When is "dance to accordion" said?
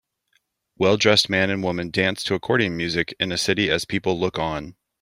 1.91-2.75